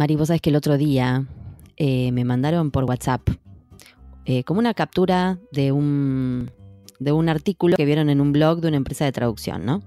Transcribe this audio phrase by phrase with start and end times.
[0.00, 1.26] Mari, vos sabés que el otro día
[1.76, 3.20] eh, me mandaron por WhatsApp
[4.24, 6.50] eh, como una captura de un,
[6.98, 9.82] de un artículo que vieron en un blog de una empresa de traducción, ¿no?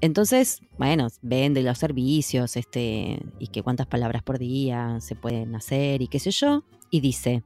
[0.00, 6.00] Entonces, bueno, vende los servicios, este, y que cuántas palabras por día se pueden hacer
[6.00, 7.42] y qué sé yo, y dice,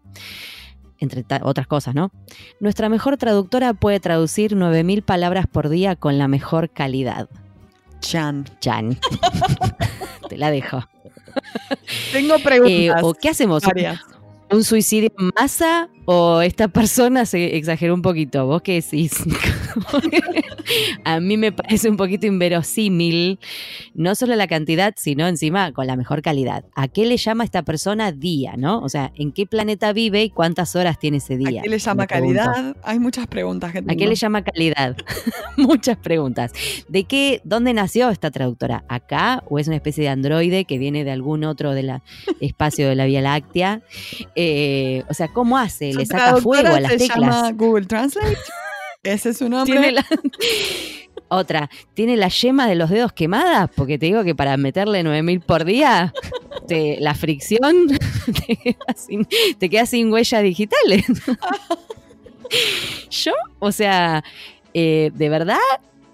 [1.00, 2.12] entre otras cosas, ¿no?
[2.60, 7.28] Nuestra mejor traductora puede traducir 9.000 palabras por día con la mejor calidad.
[7.98, 8.44] Chan.
[8.60, 9.00] Chan.
[10.28, 10.84] Te la dejo.
[12.12, 13.00] Tengo preguntas.
[13.00, 13.62] Eh, ¿O qué hacemos?
[13.62, 14.00] Varias.
[14.50, 18.46] ¿Un suicidio en masa o esta persona se exageró un poquito?
[18.46, 19.12] ¿Vos qué decís?
[21.04, 23.38] a mí me parece un poquito inverosímil,
[23.92, 26.64] no solo la cantidad, sino encima con la mejor calidad.
[26.74, 28.80] ¿A qué le llama esta persona día, no?
[28.80, 31.60] O sea, ¿en qué planeta vive y cuántas horas tiene ese día?
[31.60, 32.74] ¿A qué le llama calidad?
[32.84, 34.96] Hay muchas preguntas que ¿A qué le llama calidad?
[35.58, 36.52] Muchas preguntas.
[36.88, 38.84] ¿De qué, dónde nació esta traductora?
[38.88, 42.02] ¿Acá o es una especie de androide que viene de algún otro de la
[42.40, 43.82] espacio de la Vía Láctea?
[44.36, 45.97] Eh, o sea, ¿cómo hace?
[45.98, 47.18] ¿Le saca fuego a las se teclas?
[47.18, 48.36] llama Google Translate?
[49.02, 49.72] ¿Ese es su nombre?
[49.72, 50.06] Tiene la-
[51.30, 53.68] Otra, ¿tiene la yema de los dedos quemadas?
[53.74, 56.14] Porque te digo que para meterle 9000 por día,
[56.66, 57.88] te- la fricción
[58.46, 59.26] te queda sin,
[59.58, 61.04] te queda sin huellas digitales.
[63.10, 64.24] Yo, o sea,
[64.72, 65.58] eh, de verdad,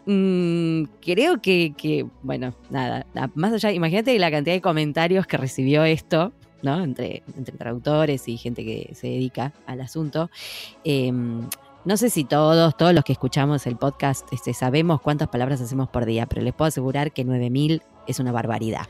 [0.07, 5.37] mm, creo que, que, bueno, nada, na- más allá, imagínate la cantidad de comentarios que
[5.37, 6.33] recibió esto,
[6.63, 6.83] ¿no?
[6.83, 10.31] Entre, entre traductores y gente que se dedica al asunto.
[10.85, 11.49] Em,
[11.85, 15.89] no sé si todos, todos los que escuchamos el podcast, este, sabemos cuántas palabras hacemos
[15.89, 18.87] por día, pero les puedo asegurar que 9000 es una barbaridad.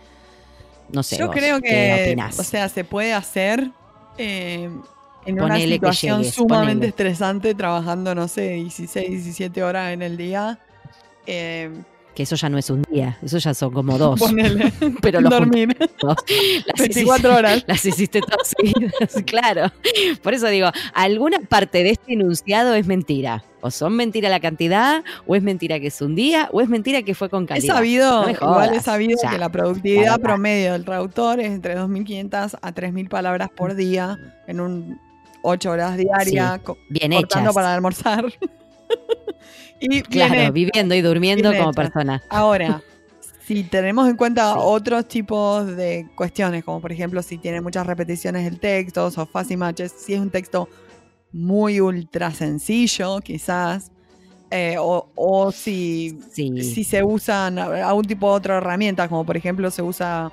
[0.93, 1.17] No sé.
[1.17, 2.39] Yo vos, creo ¿qué que, opinás?
[2.39, 3.71] o sea, se puede hacer
[4.19, 4.71] eh,
[5.27, 6.89] en una Ponele que situación llegues, sumamente ponele.
[6.89, 10.61] estresante, trabajando, no sé, 16, 17 horas en el día.
[11.27, 11.71] Eh,
[12.15, 14.21] que eso ya no es un día, eso ya son como dos.
[14.21, 14.73] ponele,
[15.03, 15.77] pero lo dormir.
[16.03, 17.65] Las 24 hiciste- horas.
[17.69, 19.73] Las hiciste todas seguidas, claro.
[20.23, 23.43] Por eso digo, alguna parte de este enunciado es mentira.
[23.61, 27.01] O son mentira la cantidad, o es mentira que es un día, o es mentira
[27.03, 27.75] que fue con He calidad.
[27.77, 29.31] sabido, No igual he jodas, sabido ya.
[29.31, 34.61] que la productividad promedio del traductor es entre 2.500 a 3.000 palabras por día en
[34.61, 35.01] un
[35.43, 37.55] 8 horas diarias, co- Bien cortando hechas.
[37.55, 38.27] para almorzar.
[39.81, 42.23] Y Claro, viene- viviendo y durmiendo como persona.
[42.31, 42.83] Ahora,
[43.47, 44.59] si tenemos en cuenta Sí.
[44.63, 49.57] otros tipos de cuestiones, como por ejemplo si tiene muchas repeticiones el texto o fuzzy
[49.57, 50.69] matches, si es un texto
[51.33, 53.91] muy ultra sencillo, quizás,
[54.51, 56.63] eh, o, o si, Sí.
[56.63, 60.31] si se usan algún tipo de otra herramienta, como por ejemplo se usa,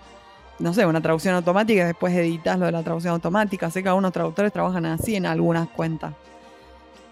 [0.60, 3.72] no sé, una traducción automática y después editas lo de la traducción automática.
[3.72, 6.14] Sé que algunos traductores trabajan así en algunas cuentas.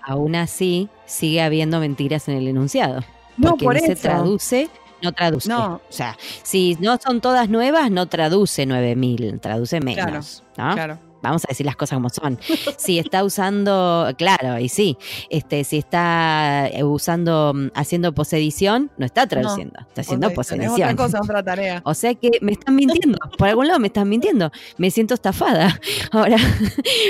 [0.09, 3.01] Aún así, sigue habiendo mentiras en el enunciado.
[3.37, 4.01] No, Porque por dice eso.
[4.01, 4.67] traduce,
[5.03, 5.47] no traduce.
[5.49, 5.75] No.
[5.75, 10.43] O sea, si no son todas nuevas, no traduce 9000, traduce menos.
[10.57, 10.73] ¿no?
[10.73, 10.97] Claro.
[11.21, 12.39] Vamos a decir las cosas como son.
[12.77, 14.97] Si está usando, claro, y sí,
[15.29, 20.75] este, si está eh, usando, mm, haciendo posedición, no está traduciendo, está haciendo Posedición.
[20.89, 21.81] Es otra cosa, otra tarea.
[21.85, 25.79] O sea que me están mintiendo, por algún lado me están mintiendo, me siento estafada.
[26.11, 26.37] Ahora,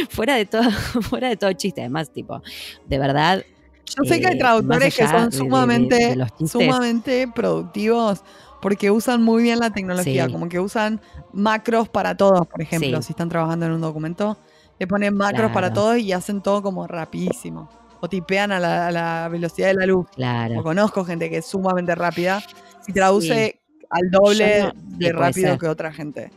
[0.09, 2.41] fuera de todo, fuera de todo chiste, además, tipo,
[2.87, 3.43] de verdad,
[3.85, 5.95] Yo sé que hay eh, traductores que son de- de- de- sumamente,
[6.39, 8.21] de sumamente productivos
[8.61, 10.31] porque usan muy bien la tecnología, Sí.
[10.31, 10.99] como que usan
[11.33, 13.07] macros para todos, por ejemplo, Sí.
[13.07, 14.37] si están trabajando en un documento,
[14.79, 17.69] le ponen macros para todos y hacen todo como rapidísimo.
[18.01, 20.05] O tipean a la, a la velocidad de la luz.
[20.07, 20.63] O claro.
[20.63, 22.41] conozco gente que es sumamente rápida
[22.87, 23.59] y traduce
[23.89, 26.31] al doble no- de rápido que otra gente.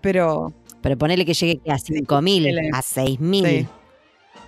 [0.00, 0.52] Pero
[0.82, 2.70] Pero ponele que llegue a 5000, ponele.
[2.74, 3.66] a 6000, Sí.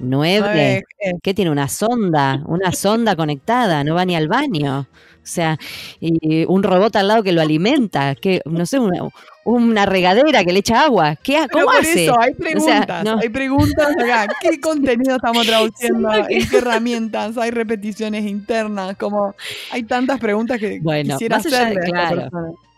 [0.01, 0.41] 9.
[0.41, 1.51] nueve, eh, ¿Qué tiene?
[1.51, 4.87] Una sonda, una sonda conectada, no va ni al baño.
[5.25, 5.59] O sea,
[6.01, 9.09] y un robot al lado que lo alimenta, que no sé, una,
[9.45, 11.17] una regadera que le echa agua.
[11.17, 12.05] ¿Qué, ¿Cómo por hace?
[12.05, 13.19] eso hay sea, preguntas, no.
[13.19, 14.27] hay preguntas acá.
[14.43, 16.13] ¿Qué contenido estamos traduciendo?
[16.13, 17.39] Sí, que- ¿En qué herramientas?
[17.39, 18.97] ¿Hay repeticiones internas?
[18.99, 19.35] Como
[19.71, 21.41] hay tantas preguntas que Bueno, quisiera
[21.85, 22.29] claro.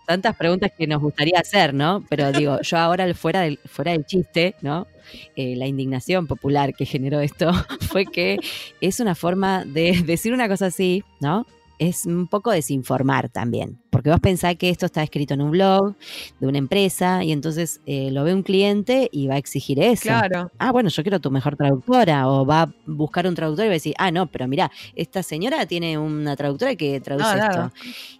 [0.07, 2.05] Tantas preguntas que nos gustaría hacer, ¿no?
[2.09, 4.87] Pero digo, yo ahora fuera del, fuera del chiste, ¿no?
[5.35, 7.51] Eh, la indignación popular que generó esto
[7.91, 8.39] fue que
[8.81, 11.45] es una forma de decir una cosa así, ¿no?
[11.79, 15.95] Es un poco desinformar también, porque vos pensás que esto está escrito en un blog
[16.41, 20.05] de una empresa y entonces eh, lo ve un cliente y va a exigir eso.
[20.05, 20.51] Claro.
[20.59, 22.29] Ah, bueno, yo quiero tu mejor traductora.
[22.31, 25.23] O va a buscar un traductor y va a decir, ah, no, pero mira, esta
[25.23, 27.73] señora tiene una traductora que traduce No, esto.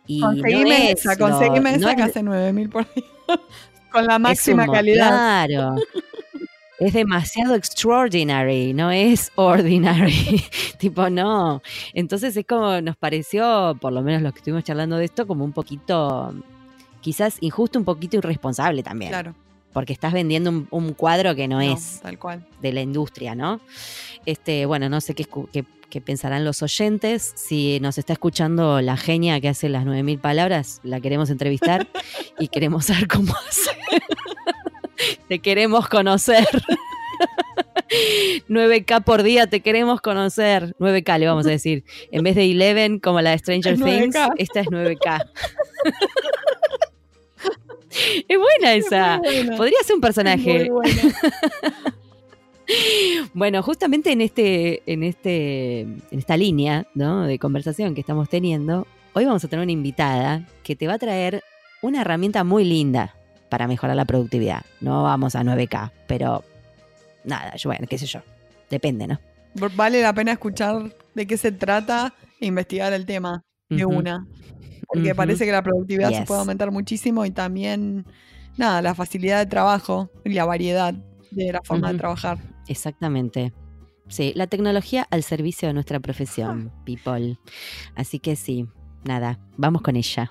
[0.07, 3.05] Y conseguime no es esa, lo- conseguime no esa es- que hace 9000 por día.
[3.91, 5.47] Con la es máxima calidad.
[5.47, 5.77] Claro.
[6.79, 10.43] Es demasiado extraordinary, no es ordinary.
[10.79, 11.63] tipo, no.
[11.95, 15.45] Entonces es como nos pareció, por lo menos los que estuvimos charlando de esto, como
[15.45, 16.35] un poquito,
[17.01, 19.11] quizás injusto, un poquito irresponsable también.
[19.11, 19.35] Claro.
[19.73, 22.47] porque estás vendiendo un, un cuadro que no, No, es tal cual.
[22.63, 23.61] de la industria, ¿no?
[24.25, 27.33] Este, bueno, no sé qué, qué- qué pensarán los oyentes.
[27.37, 31.89] Si nos está escuchando la genia que hace las 9000 palabras, la queremos entrevistar
[32.39, 33.71] y queremos saber cómo hace.
[35.29, 36.47] Te queremos conocer.
[38.49, 40.75] 9K por día, te queremos conocer.
[40.79, 41.85] 9K le vamos a decir.
[42.11, 44.35] En vez de 11, como la de Stranger Es Things, 9K.
[44.39, 45.31] esta es 9K.
[48.29, 49.19] es buena esa.
[49.19, 49.57] Buena.
[49.57, 50.59] Podría ser un personaje.
[50.59, 51.01] Muy buena.
[53.35, 57.25] Bueno, justamente en este, en este, en esta línea ¿no?
[57.25, 60.99] de conversación que estamos teniendo, hoy vamos a tener una invitada que te va a
[60.99, 61.45] traer
[61.83, 63.15] una herramienta muy linda
[63.49, 64.63] para mejorar la productividad.
[64.81, 66.45] No vamos a 9K, pero
[67.25, 68.21] nada, yo, bueno, qué sé yo.
[68.71, 69.21] Depende, ¿no?
[69.75, 74.27] Vale la pena escuchar de qué se trata e investigar el tema de una.
[74.87, 78.07] Porque parece que la productividad se puede aumentar muchísimo y también,
[78.57, 80.95] nada, la facilidad de trabajo y la variedad
[81.31, 82.39] de la forma de trabajar.
[82.69, 83.53] Exactamente.
[84.09, 87.39] Sí, la tecnología al servicio de nuestra profesión, people.
[87.97, 88.69] Así que sí,
[89.05, 90.31] nada, vamos con ella.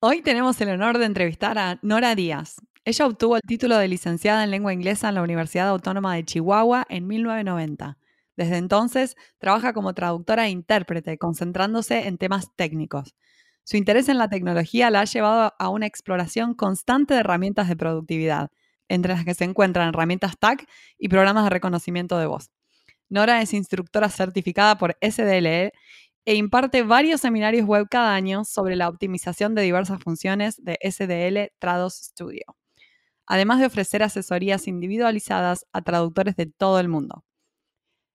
[0.00, 2.54] Hoy tenemos el honor de entrevistar a Nora Díaz.
[2.84, 6.86] Ella obtuvo el título de licenciada en lengua inglesa en la Universidad Autónoma de Chihuahua
[6.88, 7.98] en 1990.
[8.36, 13.16] Desde entonces, trabaja como traductora e intérprete, concentrándose en temas técnicos.
[13.64, 17.74] Su interés en la tecnología la ha llevado a una exploración constante de herramientas de
[17.74, 18.52] productividad,
[18.86, 20.64] entre las que se encuentran herramientas TAC
[20.96, 22.52] y programas de reconocimiento de voz.
[23.08, 25.72] Nora es instructora certificada por SDLE
[26.28, 31.56] e imparte varios seminarios web cada año sobre la optimización de diversas funciones de SDL
[31.58, 32.44] Trados Studio,
[33.24, 37.24] además de ofrecer asesorías individualizadas a traductores de todo el mundo.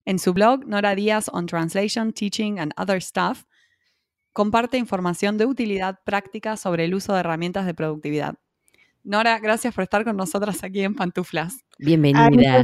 [0.05, 3.45] En su blog, Nora Díaz on Translation, Teaching and Other Stuff,
[4.31, 8.35] comparte información de utilidad práctica sobre el uso de herramientas de productividad.
[9.03, 11.65] Nora, gracias por estar con nosotras aquí en Pantuflas.
[11.79, 12.63] Bienvenida.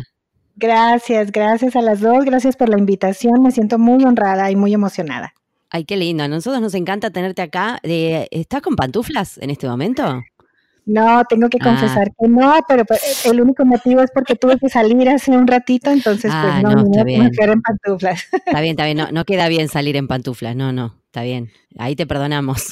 [0.55, 4.75] Gracias, gracias a las dos, gracias por la invitación, me siento muy honrada y muy
[4.75, 5.33] emocionada.
[5.71, 6.23] Ay, qué lindo.
[6.23, 7.79] A nosotros nos encanta tenerte acá.
[7.83, 10.21] Eh, ¿Estás con pantuflas en este momento?
[10.85, 11.65] No, tengo que Ah.
[11.65, 15.45] confesar que no, pero pues, el único motivo es porque tuve que salir hace un
[15.45, 17.29] ratito, entonces Ah, pues no, no, ni está bien.
[17.29, 18.23] quedara en pantuflas.
[18.33, 18.97] Está bien, está bien.
[18.97, 20.55] No, no queda bien salir en pantuflas.
[20.55, 20.95] No, no.
[21.05, 21.51] Está bien.
[21.77, 22.67] Ahí te perdonamos.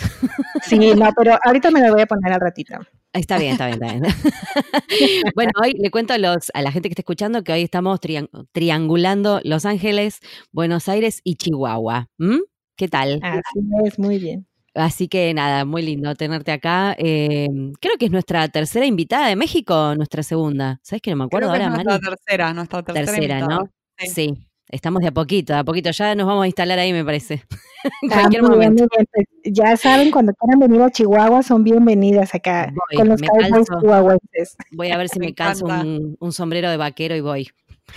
[0.63, 2.75] Sí, no, pero ahorita me lo voy a poner al ratito.
[3.13, 4.03] Está bien, está bien, está bien.
[5.35, 7.99] bueno, hoy le cuento a, los, a la gente que está escuchando que hoy estamos
[7.99, 10.19] trian- triangulando Los Ángeles,
[10.51, 12.09] Buenos Aires y Chihuahua.
[12.17, 12.39] ¿Mm?
[12.77, 13.19] ¿Qué tal?
[13.23, 14.45] Así es, muy bien.
[14.75, 16.95] Así que nada, muy lindo tenerte acá.
[16.99, 17.47] Eh,
[17.81, 20.79] creo que es nuestra tercera invitada de México, nuestra segunda.
[20.83, 22.15] ¿Sabes que no me acuerdo Creo que es ahora, nuestra Mari?
[22.23, 23.59] tercera, nuestra tercera, Tercera, invitada.
[23.61, 23.69] ¿no?
[23.97, 24.07] Sí.
[24.09, 24.47] Sí.
[24.69, 25.89] Estamos de a poquito, de a poquito.
[25.91, 27.41] Ya nos vamos a instalar ahí, me parece.
[28.03, 28.85] en cualquier momento.
[28.95, 29.25] bien.
[29.55, 34.57] Ya saben, cuando quieran venir a Chihuahua, son bienvenidas acá Voy, con los cowboys chihuahuenses.
[34.73, 37.49] Voy a ver si Me me, calzo un, un sombrero de vaquero y voy.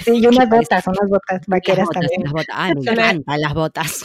[0.05, 2.23] Sí, y unas botas, unas botas Las vaqueras botas, también.
[2.23, 2.57] las botas.
[2.57, 4.03] Ay, me encantan las botas.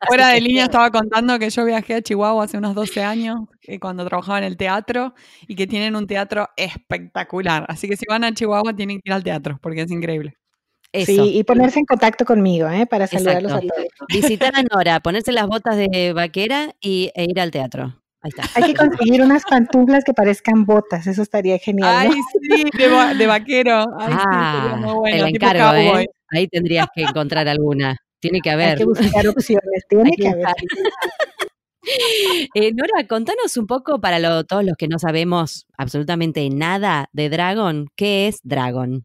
[0.08, 3.78] Fuera de línea estaba contando que yo viajé a Chihuahua hace unos 12 años, eh,
[3.78, 5.14] cuando trabajaba en el teatro,
[5.46, 7.64] y que tienen un teatro espectacular.
[7.68, 10.36] Así que si van a Chihuahua tienen que ir al teatro, porque es increíble.
[10.92, 11.24] Eso.
[11.24, 12.86] Sí, y ponerse en contacto conmigo, ¿eh?
[12.86, 13.74] Para saludarlos Exacto.
[13.74, 13.88] a todos.
[14.08, 18.02] Visitar a Nora, ponerse las botas de vaquera y, e ir al teatro.
[18.22, 18.44] Ahí está.
[18.54, 21.94] Hay que conseguir unas pantuflas que parezcan botas, eso estaría genial.
[21.94, 22.14] Ay, ¿no?
[22.56, 23.84] sí, de, va- de vaquero.
[23.98, 25.16] Ay, sí, sería ah, muy te bueno.
[25.18, 25.98] la tipo encargo.
[25.98, 26.06] ¿eh?
[26.30, 27.96] Ahí tendrías que encontrar alguna.
[28.20, 28.78] Tiene que Hay haber.
[28.78, 30.46] que buscar opciones, tiene Hay que, que haber.
[32.54, 37.28] Eh, Nora, contanos un poco para lo- todos los que no sabemos absolutamente nada de
[37.30, 39.04] Dragon, ¿qué es Dragon?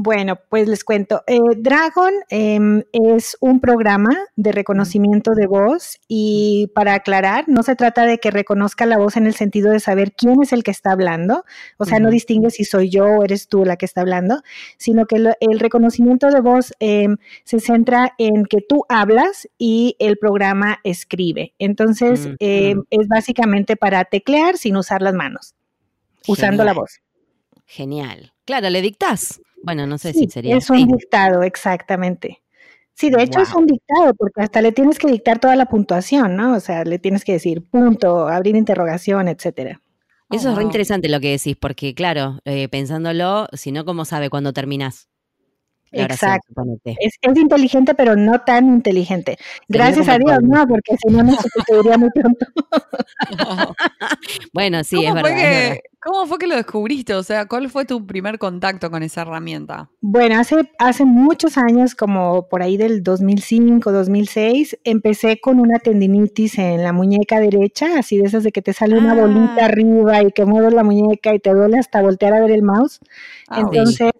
[0.00, 1.24] Bueno, pues les cuento.
[1.26, 7.74] Eh, Dragon em, es un programa de reconocimiento de voz y para aclarar, no se
[7.74, 10.70] trata de que reconozca la voz en el sentido de saber quién es el que
[10.70, 11.44] está hablando,
[11.78, 14.42] o sea, no distingue si soy yo o eres tú la que está hablando,
[14.76, 19.96] sino que lo- el reconocimiento de voz em, se centra en que tú hablas y
[19.98, 21.54] el programa escribe.
[21.58, 22.36] Entonces, Ujú.
[22.38, 25.56] em, es básicamente para teclear sin usar las manos,
[26.28, 27.00] usando la voz.
[27.66, 28.32] Genial.
[28.44, 29.40] Claro, le dictás.
[29.62, 32.42] Bueno, no sé Sí, si sería es un dictado, exactamente.
[32.94, 36.36] Sí, de hecho es un dictado, porque hasta le tienes que dictar toda la puntuación,
[36.36, 36.54] ¿no?
[36.56, 39.80] O sea, le tienes que decir punto, abrir interrogación, etcétera.
[40.30, 40.70] Eso Oh, es re wow.
[40.70, 45.08] interesante lo que decís, porque claro, eh, pensándolo, si no, ¿cómo sabe cuándo terminás?
[45.94, 46.62] Oración, Exacto.
[46.84, 49.38] Es, es inteligente, pero no tan inteligente.
[49.68, 52.46] Gracias a Dios, no, porque si no nos sustituiría muy pronto.
[54.52, 55.78] Bueno, sí, ¿Cómo, es fue verdad, es verdad.
[56.00, 57.14] ¿Cómo fue que lo descubriste?
[57.14, 59.90] O sea, ¿cuál fue tu primer contacto con esa herramienta?
[60.00, 66.56] Bueno, hace, hace muchos años, como por ahí del 2005, 2006, empecé con una tendinitis
[66.58, 69.64] en la muñeca derecha, así de esas de que te sale una bolita Ah.
[69.64, 73.00] arriba y que mueves la muñeca y te duele hasta voltear a ver el mouse.
[73.48, 74.12] Ah, Entonces,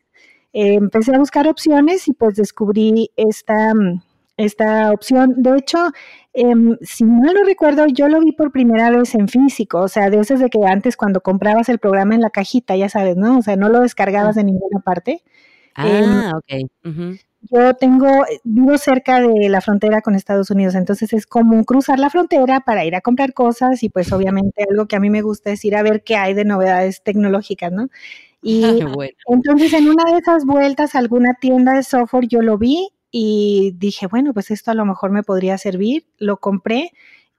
[0.52, 4.02] eh, empecé a buscar opciones y pues descubrí esta, mm,
[4.38, 5.34] esta opción.
[5.36, 5.78] De hecho,
[6.32, 10.08] em, si mal no recuerdo, yo lo vi por primera vez en físico, o sea,
[10.08, 13.38] de esas de que antes cuando comprabas el programa en la cajita, ya sabes, ¿no?
[13.38, 15.22] O sea, no lo descargabas de ninguna parte.
[15.74, 17.18] Ah, ok.
[17.42, 21.98] Yo tengo, eh, vivo cerca de la frontera con Estados Unidos, entonces es común cruzar
[21.98, 25.22] la frontera para ir a comprar cosas y pues obviamente algo que a mí me
[25.22, 27.88] gusta es ir a ver qué hay de novedades tecnológicas, ¿no?
[28.40, 29.16] Y bueno.
[29.26, 33.74] entonces en una de esas vueltas a alguna tienda de software yo lo vi y
[33.78, 36.92] dije, bueno, pues esto a lo mejor me podría servir, lo compré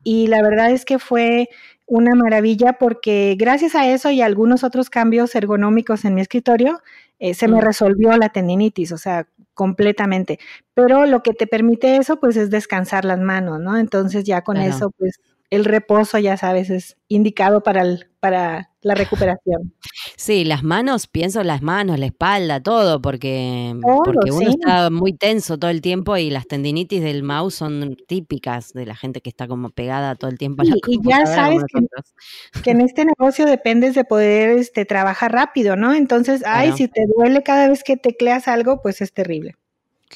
[0.04, 1.50] y la verdad es que fue
[1.86, 6.80] una maravilla porque gracias a eso y a algunos otros cambios ergonómicos en mi escritorio,
[7.20, 7.62] eh, se me Mm.
[7.62, 10.40] resolvió la tendinitis, o sea, completamente.
[10.74, 13.78] Pero lo que te permite eso, pues, es descansar las manos, ¿no?
[13.78, 14.70] Entonces ya con Claro.
[14.70, 19.74] eso, pues, el reposo, ya sabes, es indicado para, el, para la recuperación.
[20.16, 24.58] Sí, las manos, pienso las manos, la espalda, todo, porque, Todo, porque uno sí.
[24.60, 28.96] está muy tenso todo el tiempo y las tendinitis del mouse son típicas de la
[28.96, 31.64] gente que está como pegada todo el tiempo a la y ya sabes
[32.64, 35.94] que- en este negocio dependes de poder este, trabajar rápido, ¿no?
[35.94, 39.56] Entonces, ay, si te duele cada vez que tecleas algo, pues es terrible.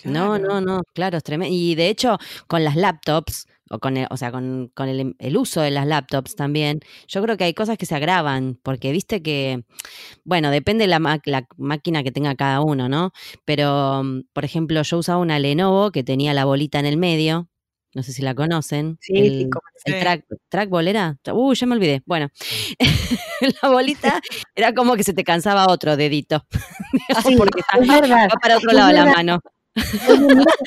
[0.04, 1.54] No, no, no, claro, es tremendo.
[1.56, 2.18] Y de hecho,
[2.48, 5.88] con las laptops, o con el, o sea, con, con el, el uso de las
[5.88, 9.64] laptops también, yo creo que hay cosas que se agravan, porque viste que,
[10.24, 13.12] bueno, depende la, ma- la máquina que tenga cada uno, ¿no?
[13.46, 17.48] Pero, mm, por ejemplo, yo usaba una Lenovo que tenía la bolita en el medio,
[17.96, 18.98] no sé si la conocen.
[19.02, 19.50] Sí, el,
[19.86, 21.18] sí, track, trackball era.
[21.32, 22.02] Uh, ya me olvidé.
[22.08, 22.30] Bueno,
[23.62, 24.20] la bolita
[24.56, 26.46] era como que se te cansaba otro dedito.
[27.26, 28.28] Sí, porque está- es verdad.
[28.32, 29.40] va para otro lado la mano.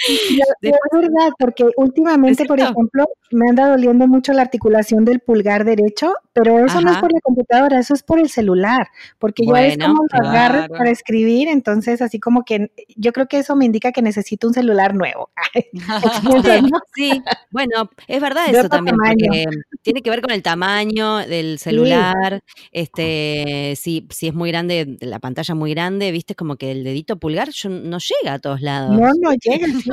[0.62, 6.12] Es verdad, porque últimamente, por ejemplo, me anda doliendo mucho la articulación del pulgar derecho,
[6.32, 9.76] pero eso no es por la computadora, eso es por el celular, porque ya es
[9.78, 10.78] Bueno, como lo agarras claro.
[10.78, 14.54] para escribir, entonces así como que yo creo que eso me indica que necesito un
[14.54, 15.30] celular nuevo.
[16.94, 19.44] Sí, bueno, es verdad eso también, porque
[19.82, 22.40] tiene que ver con el tamaño del celular,
[22.72, 27.18] este, si, si es muy grande, la pantalla muy grande, viste, como que el dedito
[27.18, 28.95] pulgar yo- no llega a todos lados.
[29.00, 29.90] No, no llega, sí.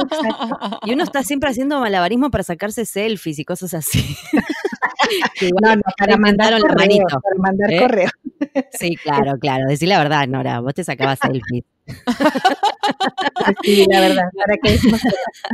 [0.86, 4.16] Y uno está siempre haciendo malabarismo para sacarse selfies y cosas así.
[5.62, 7.78] No, no, para mandar la correo, manito, para mandar ¿eh?
[7.80, 8.10] correo.
[8.72, 9.66] Sí, claro, claro.
[9.68, 11.66] Decir la verdad, Nora, vos te sacabas selfies.
[13.64, 14.80] Sí, la verdad, para que-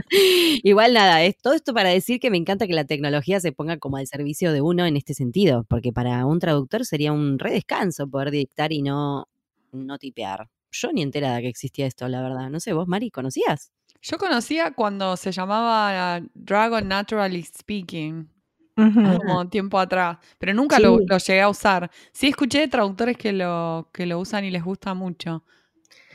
[0.64, 3.78] Igual nada, es todo esto para decir que me encanta que la tecnología se ponga
[3.78, 7.52] como al servicio de uno en este sentido, porque para un traductor sería un re
[7.52, 9.28] descanso poder dictar y no,
[9.72, 10.48] no tipear.
[10.72, 12.50] Yo ni enterada que existía esto, la verdad.
[12.50, 13.72] No sé, vos, Mari, ¿conocías?
[14.02, 18.30] Yo conocía cuando se llamaba Dragon Naturally Speaking,
[18.76, 21.06] como tiempo atrás, pero nunca lo, Sí.
[21.08, 21.92] lo llegué a usar.
[22.14, 25.44] Sí escuché de traductores que lo, que lo usan y les gusta mucho.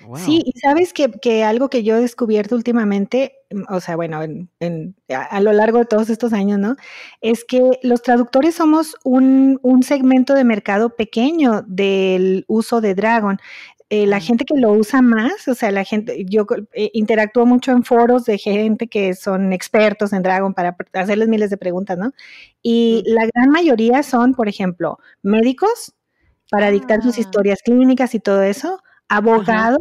[0.07, 0.17] Wow.
[0.19, 4.23] Sí, y sabes que, que algo que yo he descubierto últimamente, mm, o sea, bueno,
[4.23, 6.77] en- en- a, a lo largo de todos estos años, ¿no?
[7.23, 13.39] Es que los traductores somos un, un segmento de mercado pequeño del uso de Dragon.
[13.91, 17.71] Eh, la gente que lo usa más, o sea, la gente, yo eh, interactúo mucho
[17.73, 22.13] en foros de gente que son expertos en Dragon para hacerles miles de preguntas, ¿no?
[22.63, 25.95] Y la gran mayoría son, por ejemplo, médicos
[26.51, 27.21] para dictar sus Ah.
[27.21, 29.81] historias clínicas y todo eso, abogados,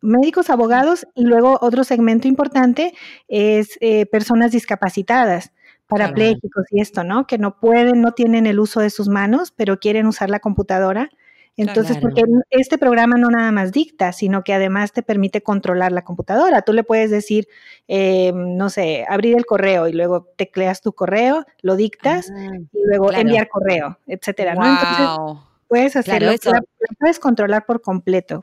[0.00, 2.94] médicos, abogados, y luego otro segmento importante
[3.28, 5.52] es eh, personas discapacitadas,
[5.88, 7.26] parapléjicos y esto, ¿no?
[7.26, 11.10] Que no pueden, no tienen el uso de sus manos, pero quieren usar la computadora.
[11.56, 12.14] Entonces, Claro.
[12.16, 16.62] porque este programa no nada más dicta, sino que además te permite controlar la computadora.
[16.62, 17.46] Tú le puedes decir,
[17.86, 22.78] eh, no sé, abrir el correo y luego tecleas tu correo, lo dictas Ah, y
[22.86, 23.22] luego claro.
[23.22, 24.66] enviar correo, etcétera, ¿no?
[24.66, 26.60] Entonces, puedes hacerlo, la
[26.98, 28.42] puedes controlar por completo.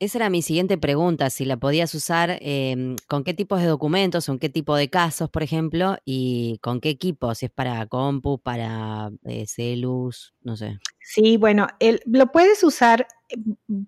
[0.00, 4.28] Esa era mi siguiente pregunta, si la podías usar, eh, con qué tipos de documentos,
[4.28, 8.38] en qué tipo de casos, por ejemplo, y con qué equipo, si es para compu,
[8.38, 10.78] para eh, celus, no sé.
[11.10, 13.36] Sí, bueno, el- lo puedes usar eh,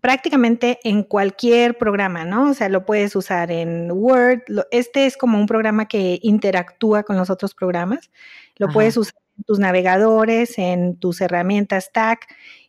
[0.01, 2.49] prácticamente en cualquier programa, ¿no?
[2.51, 4.41] O sea, lo puedes usar en Word.
[4.49, 8.11] lo- este es como un programa que interactúa con los otros programas.
[8.57, 8.73] Lo Ajá.
[8.73, 12.27] puedes usar en tus navegadores, en tus herramientas TAC.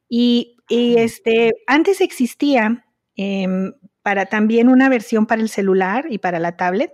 [0.09, 6.39] Y, y, este, antes existía em, para también una versión para el celular y para
[6.39, 6.91] la tablet.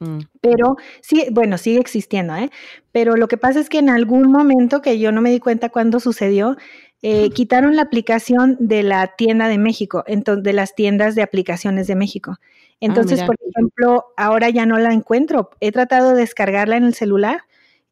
[0.00, 0.20] Mm.
[0.40, 2.50] Pero sí, bueno, sigue existiendo, ¿eh?
[2.92, 5.68] Pero lo que pasa es que en algún momento, que yo no me di cuenta
[5.68, 6.56] cuándo sucedió,
[7.02, 11.86] eh, quitaron la aplicación de la tienda de México, entonces, de las tiendas de aplicaciones
[11.86, 12.36] de México.
[12.38, 12.44] Ah,
[12.80, 15.50] entonces, por ejemplo, ahora ya no la encuentro.
[15.60, 17.42] He tratado de descargarla en el celular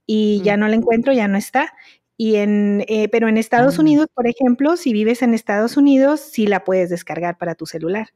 [0.07, 1.73] y ya no la encuentro, ya no está.
[2.19, 3.81] Y en, eh, pero en Estados ah.
[3.81, 8.09] Unidos, por ejemplo, si vives en Estados Unidos, sí la puedes descargar para tu celular.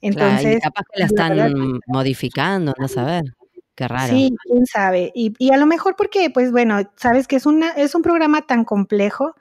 [0.00, 3.22] Entonces, capaz que la están modificando, no saber.
[3.76, 4.12] Qué raro.
[4.12, 5.12] Sí, quién sabe.
[5.14, 8.42] Y, y, a lo mejor porque, pues bueno, sabes que es, una, es un programa
[8.42, 9.34] tan complejo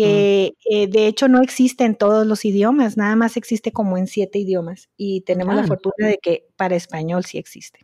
[0.00, 0.04] mm.
[0.04, 4.06] que eh, de hecho no existe en todos los idiomas, nada más existe como en
[4.06, 4.88] siete idiomas.
[4.96, 7.80] Y tenemos la fortuna de que para español sí existe.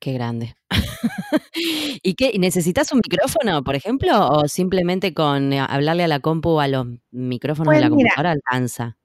[0.00, 0.54] Qué grande.
[2.02, 2.38] ¿Y qué?
[2.38, 4.28] ¿Necesitas un micrófono, por ejemplo?
[4.28, 8.32] ¿O simplemente con eh, hablarle a la compu a los micrófonos de pues la computadora
[8.32, 8.96] alcanza?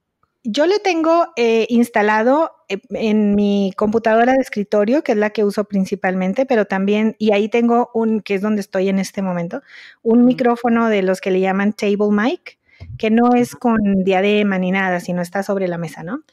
[0.43, 5.43] Yo le tengo eh, instalado eh, en mi computadora de escritorio, que es la que
[5.43, 9.61] uso principalmente, pero también, y ahí tengo un, que es donde estoy en este momento,
[10.01, 12.57] un micrófono de los que le llaman table mic,
[12.97, 16.23] que no es con diadema ni nada, sino está sobre la mesa, ¿no?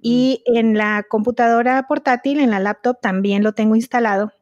[0.00, 4.32] Y en la computadora portátil, en la laptop, también lo tengo instalado.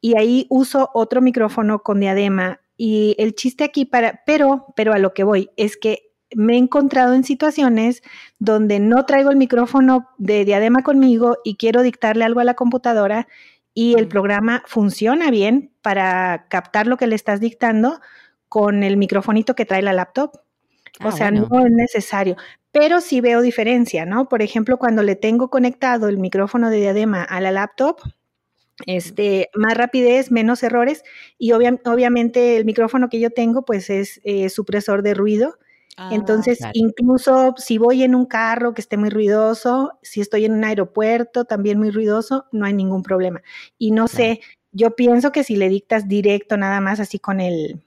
[0.00, 2.60] Y ahí uso otro micrófono con diadema.
[2.78, 6.58] Y el chiste aquí para, pero, pero a lo que voy, es que me he
[6.58, 8.02] encontrado en situaciones
[8.38, 13.28] donde no traigo el micrófono de diadema conmigo y quiero dictarle algo a la computadora
[13.74, 18.00] y el programa funciona bien para captar lo que le estás dictando
[18.48, 20.32] con el microfonito que trae la laptop.
[21.02, 22.36] o ah, sea, no es necesario,
[22.70, 24.28] pero sí veo diferencia, ¿no?
[24.28, 28.00] Por ejemplo, cuando le tengo conectado el micrófono de diadema a la laptop,
[28.86, 31.02] este, más rapidez, menos errores
[31.38, 35.58] y obviamente el micrófono que yo tengo pues es eh, supresor de ruido
[35.96, 40.52] Ah, Entonces, incluso si voy en un carro que esté muy ruidoso, si estoy en
[40.52, 43.42] un aeropuerto también muy ruidoso, no hay ningún problema.
[43.78, 44.40] Y no sé,
[44.72, 47.82] yo pienso que si le dictas directo nada más así con el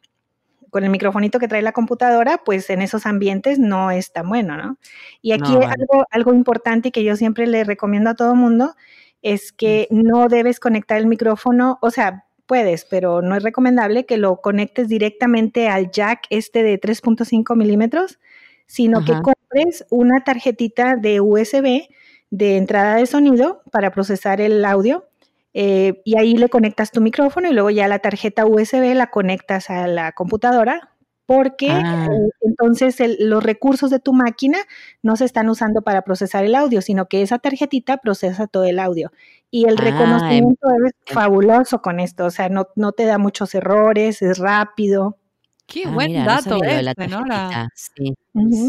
[0.69, 4.57] con el microfonito que trae la computadora, pues en esos ambientes no es tan bueno,
[4.57, 4.77] ¿no?
[5.21, 8.75] Y aquí algo, algo importante que yo siempre le recomiendo a todo mundo
[9.21, 14.17] es que no debes conectar el micrófono, o sea, puedes, pero no es recomendable que
[14.17, 18.19] lo conectes directamente al jack este de 3.5 milímetros,
[18.67, 21.87] sino que compres una tarjetita de USB
[22.31, 25.05] de entrada de sonido para procesar el audio.
[25.53, 29.69] Eh, y ahí le conectas tu micrófono y luego ya la tarjeta USB la conectas
[29.69, 30.94] a la computadora
[31.25, 32.07] porque ah.
[32.11, 34.59] eh, entonces los recursos de tu máquina
[35.01, 38.79] no se están usando para procesar el audio, sino que esa tarjetita procesa todo el
[38.79, 39.11] audio.
[39.51, 43.55] Y el ah, reconocimiento es fabuloso con esto, o sea, no, no te da muchos
[43.55, 45.17] errores, es rápido.
[45.65, 47.69] Qué ah, buen dato este, Nora.
[47.73, 48.13] Sí.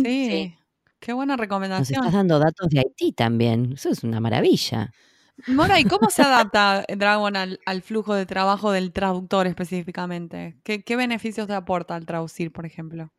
[0.03, 0.55] sí.
[0.99, 1.99] Qué buena recomendación.
[1.99, 3.73] Nos estás dando datos de Haití también.
[3.75, 4.90] Eso es una maravilla.
[5.46, 10.57] Mora, ¿y cómo se adapta Dragon al, flujo de trabajo del traductor específicamente?
[10.62, 13.11] ¿Qué, beneficios te aporta al traducir, por ejemplo?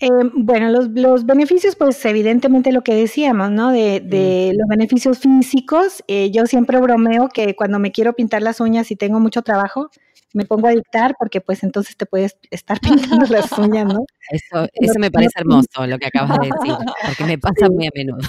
[0.00, 3.72] Eh, bueno, los, beneficios, pues evidentemente lo que decíamos, ¿no?
[3.72, 4.58] De, mm.
[4.58, 6.02] los beneficios físicos.
[6.06, 9.90] Eh, yo siempre bromeo que cuando me quiero pintar las uñas y tengo mucho trabajo,
[10.34, 12.80] me pongo a dictar porque pues entonces te puedes estar
[13.20, 14.04] pintando las uñas, ¿no?
[14.30, 16.74] Eso, eso me parece hermoso lo que acabas de decir,
[17.06, 18.26] porque me pasa muy a menudo.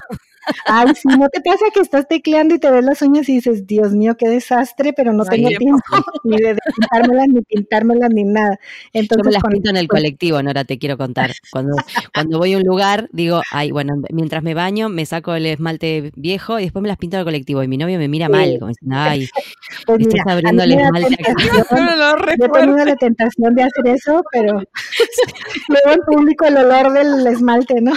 [0.65, 3.67] Ay, si no te pasa que estás tecleando y te ves las uñas y dices,
[3.67, 5.79] Dios mío, qué desastre, pero no tengo tiempo
[6.23, 8.59] ni de pintármelas, ni pintármelas, ni nada.
[8.93, 11.31] Entonces, Yo me las pinto en el colectivo, Nora, te quiero contar.
[11.51, 11.75] Cuando,
[12.13, 16.11] cuando voy a un lugar, digo, ay, bueno, mientras me baño, me saco el esmalte
[16.15, 17.63] viejo y después me las pinto en el colectivo.
[17.63, 19.27] Y mi novio me mira mal, como diciendo, ay,
[19.85, 21.17] pues estás abriendo el esmalte
[21.57, 24.61] Yo he tenido la tentación de hacer eso, pero
[25.67, 27.93] luego en público el olor del esmalte, ¿no?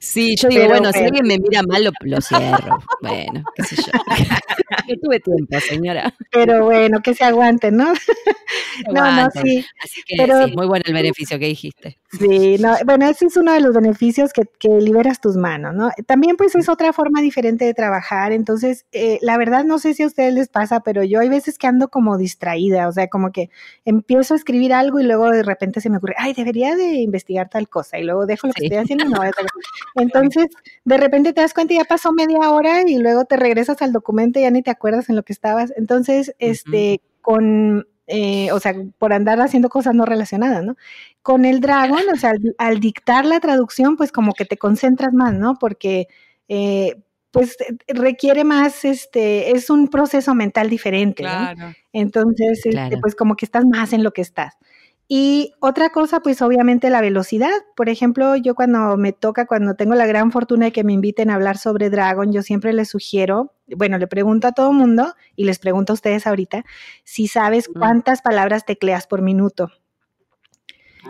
[0.00, 2.78] Sí, yo digo, bueno, si alguien me mira mal, lo, cierro.
[3.02, 3.92] Bueno, qué sé yo.
[4.88, 6.14] yo tuve tiempo, señora.
[6.30, 7.92] Pero bueno, que se aguante, ¿no?
[8.92, 9.64] no, no, sí.
[9.82, 11.98] Así que sí, muy bueno el beneficio que dijiste.
[12.12, 15.90] Sí, no, bueno, ese es uno de los beneficios que, que, liberas tus manos, ¿no?
[16.06, 20.02] También pues es otra forma diferente de trabajar, entonces, eh, la verdad no sé si
[20.02, 23.30] a ustedes les pasa, pero yo hay veces que ando como distraída, o sea, como
[23.32, 23.50] que
[23.84, 27.48] empiezo a escribir algo y luego de repente se me ocurre, ay, debería de investigar
[27.50, 29.32] tal cosa, y luego dejo lo que estoy haciendo y no voy a
[29.96, 30.46] Entonces,
[30.84, 33.92] de repente te das cuenta y ya pasó media hora y luego te regresas al
[33.92, 35.72] documento y ya ni te acuerdas en lo que estabas.
[35.76, 40.76] Entonces, este, con, eh, o sea, por andar haciendo cosas no relacionadas, ¿no?
[41.22, 45.34] Con el Dragon, o sea, al, dictar la traducción, pues como que te concentras más,
[45.34, 45.56] ¿no?
[45.58, 46.08] Porque,
[46.48, 46.96] eh,
[47.30, 51.74] pues requiere más, este, es un proceso mental diferente, ¿no?
[51.92, 54.54] Entonces, este, pues como que estás más en lo que estás.
[55.10, 57.48] Y otra cosa, pues obviamente la velocidad.
[57.74, 61.30] Por ejemplo, yo cuando me toca, cuando tengo la gran fortuna de que me inviten
[61.30, 65.44] a hablar sobre Dragon, yo siempre les sugiero, bueno, le pregunto a todo mundo y
[65.44, 66.64] les pregunto a ustedes ahorita,
[67.04, 67.78] si sabes Mm.
[67.78, 69.70] cuántas palabras tecleas por minuto.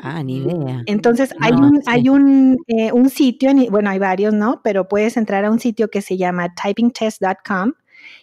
[0.01, 0.83] Ah, ni idea.
[0.87, 1.83] Entonces, hay No, un, sí.
[1.87, 4.61] hay un, eh, un sitio, en- bueno, hay varios, ¿no?
[4.63, 7.73] Pero puedes entrar a un sitio que se llama typingtest.com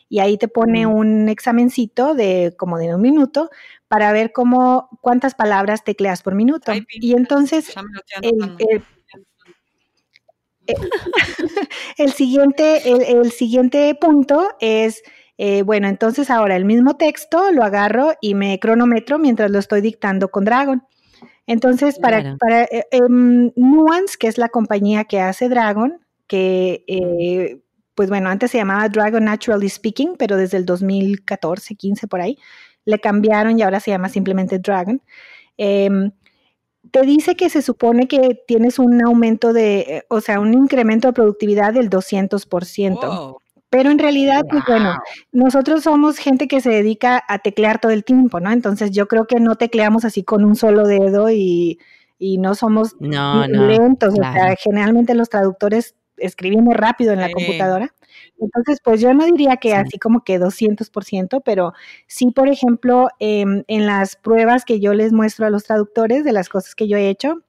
[0.07, 0.93] y ahí te pone Mm.
[0.95, 3.49] un examencito de como de un minuto
[3.87, 6.71] para ver cómo, cuántas palabras tecleas por minuto.
[6.89, 7.69] Y entonces,
[8.21, 8.57] el, anotando.
[8.69, 8.83] el-
[11.97, 15.03] el siguiente, el, el siguiente punto es,
[15.37, 19.81] eh, bueno, entonces ahora el mismo texto lo agarro y me cronometro mientras lo estoy
[19.81, 20.83] dictando con Dragon.
[21.47, 22.37] Entonces, para, Claro.
[22.39, 27.61] para eh, em, Nuance, que es la compañía que hace Dragon, que eh,
[27.93, 32.37] pues bueno, antes se llamaba Dragon Naturally Speaking, pero desde el 2014, 15 por ahí,
[32.85, 35.01] le cambiaron y ahora se llama simplemente Dragon.
[35.57, 36.11] Em,
[36.91, 41.07] te dice que se supone que tienes un aumento de, eh, o sea, un incremento
[41.07, 43.07] de productividad del 200%.
[43.07, 43.37] Wow.
[43.71, 44.95] Pero en realidad, pues bueno,
[45.31, 48.51] nosotros somos gente que se dedica a teclear todo el tiempo, ¿no?
[48.51, 51.79] Entonces yo creo que no tecleamos así con un solo dedo y,
[52.17, 53.67] y no somos No, no.
[53.67, 54.13] lentos.
[54.13, 57.33] O sea, generalmente los traductores escribimos rápido en la Sí.
[57.33, 57.93] computadora.
[58.39, 59.75] Entonces, pues yo no diría que Sí.
[59.75, 61.73] así como que 200%, pero
[62.07, 66.31] sí, por ejemplo, em, en las pruebas que yo les muestro a los traductores de
[66.33, 67.41] las cosas que yo he hecho,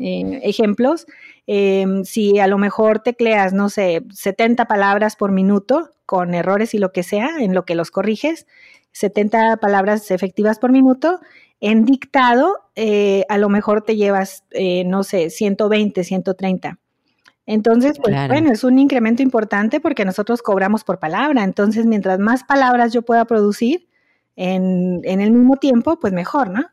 [0.00, 1.06] eh, ejemplos,
[1.46, 6.78] em, si a lo mejor tecleas, no sé, 70 palabras por minuto con errores y
[6.78, 8.46] lo que sea, en lo que los corriges,
[8.92, 11.20] 70 palabras efectivas por minuto,
[11.60, 16.78] en dictado, eh, a lo mejor te llevas, eh, no sé, 120, 130.
[17.48, 18.34] Entonces, pues Claro.
[18.34, 21.44] bueno, es un incremento importante porque nosotros cobramos por palabra.
[21.44, 23.88] Entonces, mientras más palabras yo pueda producir
[24.36, 26.64] en, en el mismo tiempo, pues mejor, ¿no?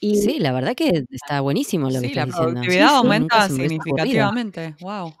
[0.00, 2.52] Y Sí, la verdad que está buenísimo lo que Sí, la estás diciendo.
[2.54, 3.78] productividad Sí, aumenta me hubiese ocurrido.
[3.78, 4.76] significativamente.
[4.80, 5.14] Wow.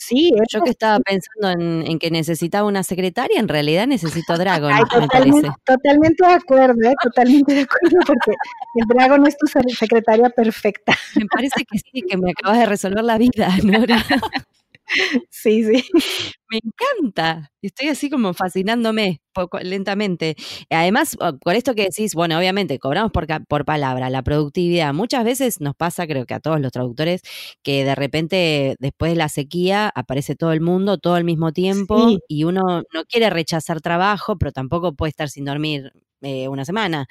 [0.00, 4.72] Sí, Yo que estaba pensando en, en que necesitaba una secretaria, en realidad necesito Dragon,
[4.72, 6.94] Ay, me totalmente, totalmente de acuerdo, ¿eh?
[7.02, 8.32] totalmente de acuerdo, porque
[8.76, 10.96] el Dragon es tu se- secretaria perfecta.
[11.16, 14.02] Me parece que sí, que me acabas de resolver la vida, Nora.
[15.30, 15.84] Sí, sí.
[16.50, 17.52] Me encanta.
[17.62, 20.36] Estoy así como fascinándome poco, lentamente.
[20.70, 24.92] Además, con esto que decís, bueno, obviamente cobramos por, por palabra, la productividad.
[24.94, 27.22] Muchas veces nos pasa, creo que a todos los traductores,
[27.62, 32.08] que de repente después de la sequía aparece todo el mundo, todo al mismo tiempo,
[32.08, 32.18] Sí.
[32.28, 37.06] y uno no quiere rechazar trabajo, pero tampoco puede estar sin dormir eh, una semana.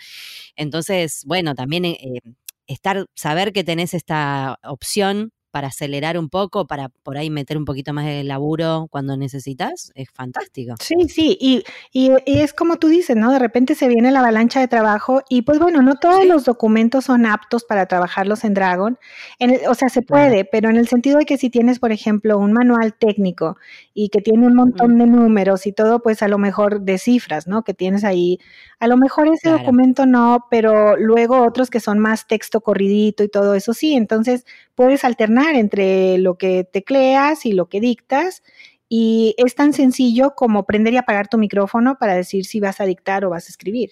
[0.56, 2.22] Entonces, bueno, también eh, eh,
[2.68, 7.66] estar, saber que tenés esta opción para acelerar un poco, para por ahí meter un
[7.66, 10.76] poquito más de laburo cuando necesitas, es fantástico.
[10.80, 13.32] Sí, sí, y, y- y es como tú dices, ¿no?
[13.32, 16.28] De repente se viene la avalancha de trabajo y pues bueno, no todos Sí.
[16.28, 18.98] los documentos son aptos para trabajarlos en Dragon.
[19.40, 20.30] En el- o sea, se Claro.
[20.30, 23.58] puede, pero en el sentido de que si tienes, por ejemplo, un manual técnico
[24.02, 27.48] y que tiene un montón de números y todo, pues a lo mejor de cifras,
[27.48, 27.64] ¿no?
[27.64, 28.40] Que tienes ahí.
[28.80, 29.58] A lo mejor ese Claro.
[29.60, 33.96] documento no, pero luego otros que son más texto corridito y todo eso sí.
[33.96, 38.42] Entonces puedes alternar entre lo que tecleas y lo que dictas.
[38.88, 42.86] Y es tan sencillo como prender y apagar tu micrófono para decir si vas a
[42.86, 43.92] dictar o vas a escribir.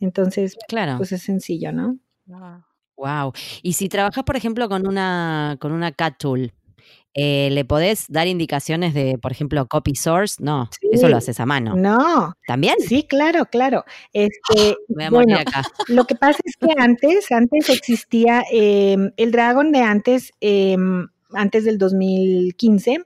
[0.00, 0.96] Entonces, Claro.
[0.96, 1.98] pues es sencillo, ¿no?
[2.26, 2.64] Wow.
[2.96, 3.32] Wow.
[3.62, 6.52] Y si trabajas, por ejemplo, con una, con una cat tool,
[7.18, 10.36] eh, ¿le podés dar indicaciones de, por ejemplo, copy source?
[10.38, 11.74] No, eso lo haces a mano.
[11.74, 12.74] No, ¿También?
[12.78, 13.84] sí, claro, claro.
[14.12, 15.62] Este, Me voy a morir bueno, acá.
[15.88, 21.64] lo que pasa es que antes, antes existía em, el Dragon de antes, em, antes
[21.64, 23.04] del 2015,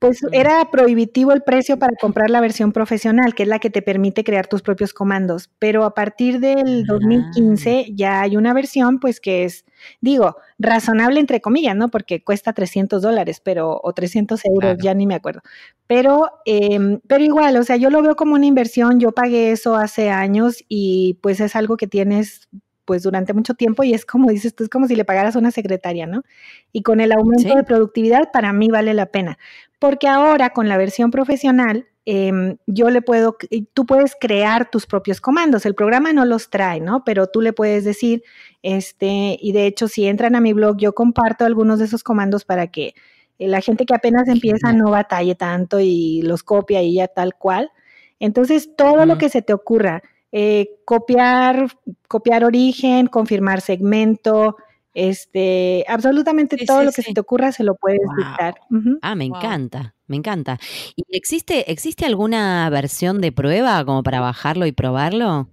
[0.00, 3.82] pues era prohibitivo el precio para comprar la versión profesional, que es la que te
[3.82, 5.50] permite crear tus propios comandos.
[5.60, 6.84] Pero a partir del Ah.
[6.88, 9.64] 2015 ya hay una versión, pues que es,
[10.00, 11.88] digo, razonable entre comillas, ¿no?
[11.90, 14.78] Porque cuesta 300 dólares, pero, o 300 euros, Claro.
[14.82, 15.42] ya ni me acuerdo.
[15.86, 19.76] Pero, em, pero igual, o sea, yo lo veo como una inversión, yo pagué eso
[19.76, 22.48] hace años y pues es algo que tienes
[22.90, 25.38] pues durante mucho tiempo y es como dices tú, es como si le pagaras a
[25.38, 26.24] una secretaria, ¿no?
[26.72, 27.54] Y con el aumento Sí.
[27.54, 29.38] de productividad para mí vale la pena,
[29.78, 33.36] porque ahora con la versión profesional em, yo le puedo,
[33.74, 37.04] tú puedes crear tus propios comandos, el programa no los trae, ¿no?
[37.04, 38.24] Pero tú le puedes decir,
[38.62, 42.44] este, y de hecho si entran a mi blog yo comparto algunos de esos comandos
[42.44, 42.94] para que
[43.38, 47.36] eh, la gente que apenas empieza no batalle tanto y los copia y ya tal
[47.36, 47.70] cual.
[48.18, 51.66] Entonces, todo lo que se te ocurra, eh, copiar,
[52.08, 54.56] copiar origen, confirmar segmento,
[54.94, 57.08] este, absolutamente Sí, todo sí, lo que sí.
[57.08, 58.16] se te ocurra se lo puedes Wow.
[58.16, 58.54] dictar.
[59.02, 59.36] Ah, me Wow.
[59.36, 60.58] encanta, me encanta.
[60.96, 65.48] ¿Y existe, existe alguna versión de prueba como para bajarlo y probarlo?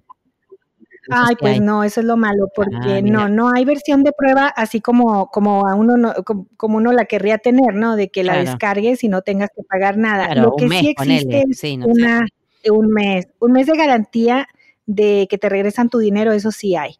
[1.09, 4.47] Ay, pues no, eso es lo malo, Ah, porque no, no hay versión de prueba
[4.47, 7.95] así como, como a uno no- como, como uno la querría tener, ¿no?
[7.95, 8.49] De que la Claro.
[8.51, 10.25] descargues y no tengas que pagar nada.
[10.25, 11.91] Claro, lo que un mes, sí existe ponele, es sí, no sé.
[11.91, 12.27] una,
[12.71, 14.47] un mes, un mes de garantía
[14.87, 16.95] de que te regresan tu dinero, eso sí hay.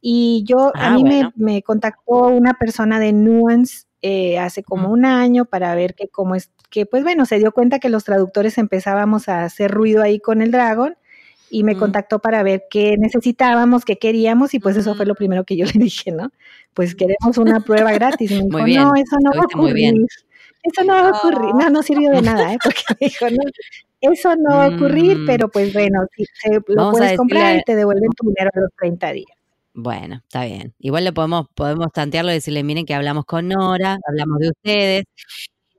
[0.00, 1.32] Y yo, a Ah, mí bueno.
[1.36, 6.08] me, me contactó una persona de Nuance eh, hace como un año para ver que
[6.08, 10.02] cómo es, que pues bueno, se dio cuenta que los traductores empezábamos a hacer ruido
[10.02, 10.96] ahí con el Dragon
[11.50, 11.78] y me Mm.
[11.78, 15.64] contactó para ver qué necesitábamos, qué queríamos y pues eso fue lo primero que yo
[15.74, 16.30] le dije, ¿no?
[16.74, 18.30] Pues queremos una prueba gratis.
[18.30, 19.94] Y me dijo, Muy bien, no, eso no va a viste muy bien.
[20.62, 21.54] Eso no va a ocurrir.
[21.54, 22.58] No, no sirvió de nada, ¿eh?
[22.64, 23.36] Porque dijo, no,
[24.00, 25.26] eso no va a ocurrir, Mm.
[25.26, 28.60] pero pues bueno, sí, se- lo Vamos puedes comprar y te devuelven tu dinero a
[28.60, 29.30] los 30 días.
[29.74, 30.74] Bueno, está bien.
[30.80, 35.04] Igual le podemos, podemos tantearlo y decirle, miren que hablamos con Nora, hablamos de ustedes.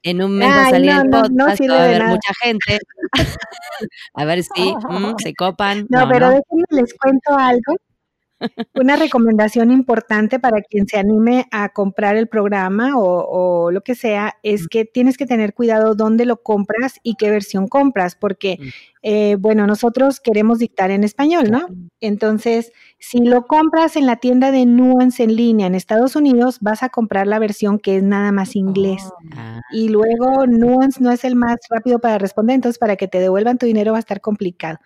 [0.02, 1.84] En un mes va a Ay, salir no, el podcast, no va sirve a de
[1.84, 2.12] haber nada.
[2.12, 2.80] mucha gente.
[4.13, 5.86] a ver si mm, se copan.
[5.89, 7.76] No, pero déjenme les cuento algo.
[8.75, 13.25] Una recomendación importante para quien se anime a comprar el programa o,
[13.65, 17.30] o lo que sea es que tienes que tener cuidado dónde lo compras y qué
[17.30, 18.58] versión compras, porque,
[19.04, 21.67] eh, bueno, nosotros queremos dictar en español, ¿no?
[21.99, 26.84] Entonces, si lo compras en la tienda de Nuance en línea en Estados Unidos, vas
[26.84, 29.14] a comprar la versión que es nada más inglés.
[29.36, 33.20] Ah, Y luego Nuance no es el más rápido para responder, entonces para que te
[33.20, 34.80] devuelvan tu dinero va a estar complicado.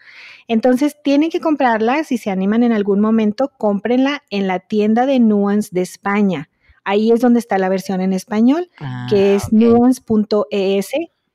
[0.47, 5.19] Entonces tienen que comprarla, si se animan en algún momento, cómprenla en la tienda de
[5.19, 6.49] Nuance de España.
[6.83, 10.89] Ahí es donde está la versión en español, ah, que es nuance.es.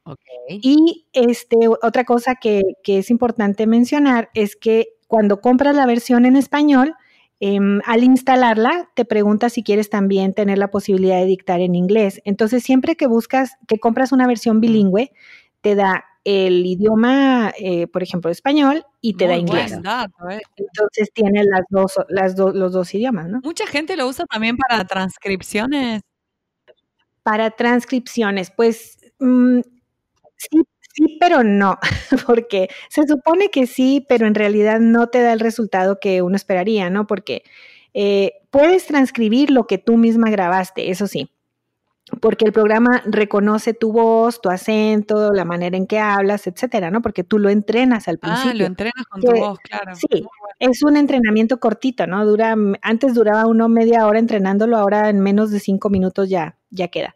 [0.05, 0.21] ok.
[0.49, 6.25] Y este, otra cosa que, que es importante mencionar es que cuando compras la versión
[6.27, 6.94] en español,
[7.40, 12.21] em, al instalarla, te pregunta si quieres también tener la posibilidad de dictar en inglés.
[12.25, 15.11] Entonces, siempre que buscas, que compras una versión bilingüe,
[15.61, 19.71] te da el idioma, eh, por ejemplo, español y te da inglés.
[19.71, 20.40] buen dato, ¿eh?
[20.57, 23.40] Entonces, tiene las dos, las do- los dos idiomas, ¿no?
[23.42, 26.03] Mucha gente lo usa también para transcripciones.
[27.23, 29.61] Para transcripciones, pues mm,
[30.37, 30.62] sí,
[30.98, 31.78] sí, pero no,
[32.26, 36.37] porque se supone que sí, pero en realidad no te da el resultado que uno
[36.37, 37.06] esperaría, ¿no?
[37.06, 37.42] Porque
[37.94, 41.30] eh, puedes transcribir lo que tú misma grabaste, eso sí,
[42.20, 47.02] porque el programa reconoce tu voz, tu acento, la manera en que hablas, etcétera, ¿no?
[47.02, 48.66] Porque tú lo entrenas al Ah, lo principio.
[48.66, 49.94] entrenas con tu voz, claro.
[49.94, 50.06] sí.
[50.11, 50.26] Bueno.
[50.58, 52.24] Es un entrenamiento cortito, ¿no?
[52.26, 56.88] Dura, antes duraba uno media hora entrenándolo, ahora en menos de cinco minutos ya, ya
[56.88, 57.14] queda.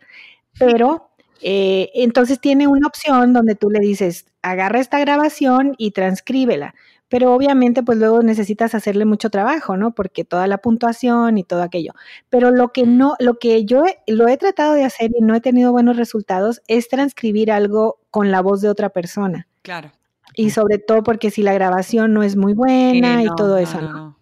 [0.58, 1.11] Pero
[1.42, 6.74] eh, entonces tiene una opción donde tú le dices, agarra esta grabación y transcríbela.
[7.08, 9.94] Pero obviamente, pues luego necesitas hacerle mucho trabajo, ¿no?
[9.94, 11.92] Porque toda la puntuación y todo aquello.
[12.30, 15.34] Pero lo que no, lo que yo he- lo he tratado de hacer y no
[15.34, 19.46] he tenido buenos resultados es transcribir algo con la voz de otra persona.
[19.60, 19.92] Claro.
[20.36, 23.82] Y sobre todo porque si la grabación no es muy buena Sí, y todo eso,
[23.82, 23.92] no, ¿no?
[23.92, 24.18] no.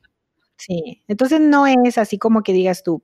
[0.57, 3.03] Sí, entonces no es así como que digas tú,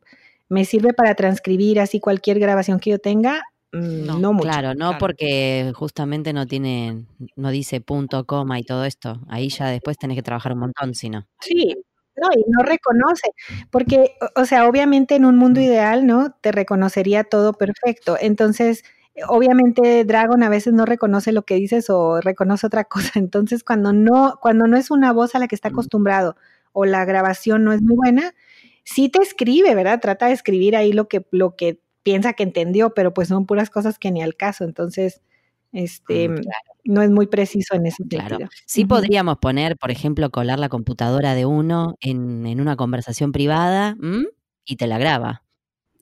[0.48, 4.42] me sirve para transcribir así cualquier grabación que yo tenga, No, no, mucho.
[4.48, 4.98] Claro, no claro.
[4.98, 9.20] porque justamente no tiene, no dice punto, coma y todo esto.
[9.28, 11.26] Ahí ya después tenés que trabajar un montón, si no.
[11.40, 11.74] Sí,
[12.16, 13.28] no, y no reconoce,
[13.70, 15.64] porque, o sea, obviamente en un mundo Mm.
[15.64, 16.32] ideal, ¿no?
[16.40, 18.16] Te reconocería todo perfecto.
[18.20, 18.84] Entonces,
[19.28, 23.18] obviamente Dragon a veces no reconoce lo que dices o reconoce otra cosa.
[23.18, 25.72] Entonces, cuando no, cuando no es una voz a la que está Mm.
[25.72, 26.36] acostumbrado
[26.72, 28.34] o la grabación no es muy buena,
[28.84, 30.00] sí te escribe, ¿verdad?
[30.00, 33.68] Trata de escribir ahí lo que, lo que piensa que entendió, pero pues son puras
[33.68, 34.62] cosas que ni al caso.
[34.62, 35.22] Entonces,
[35.72, 36.40] este, Mm,
[36.84, 38.28] no es muy preciso en ese Claro.
[38.28, 38.50] sentido.
[38.64, 38.88] Sí Ujú.
[38.90, 44.24] podríamos poner, por ejemplo, colar la computadora de uno en, en una conversación privada ¿m?
[44.64, 45.42] y te la graba.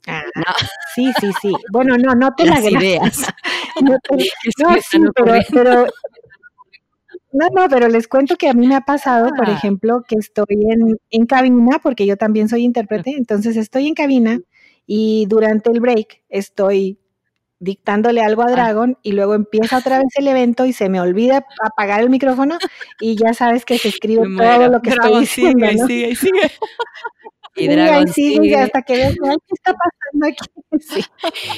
[0.06, 0.52] Ah, No.
[0.94, 1.52] Sí, sí, sí.
[1.72, 3.26] Bueno, no, no te la Las gra- ideas.
[3.82, 4.28] no te-
[4.62, 4.98] No, sí,
[5.50, 5.86] pero
[7.32, 9.54] no, no, pero les cuento que a mí me ha pasado, por Ah.
[9.54, 14.38] ejemplo, que estoy en, en cabina, porque yo también soy intérprete, entonces estoy en cabina
[14.86, 16.98] y durante el break estoy
[17.60, 18.52] dictándole algo a Ah.
[18.52, 22.58] Dragon y luego empieza otra vez el evento y se me olvida apagar el micrófono
[23.00, 26.50] y ya sabes que se escribe todo lo que Dragon estoy diciendo, sigue sigue sigue.
[27.56, 28.56] Y Dragon ahí sigue, sigue.
[28.56, 30.44] hasta que ves, ay, ¿qué está pasando aquí?
[30.80, 31.04] Sí,